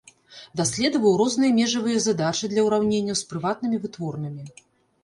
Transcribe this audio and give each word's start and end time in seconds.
Даследаваў 0.61 1.13
розныя 1.21 1.51
межавыя 1.59 1.99
задачы 2.07 2.45
для 2.55 2.61
ўраўненняў 2.69 3.21
з 3.21 3.31
прыватнымі 3.35 3.77
вытворнымі. 3.87 4.43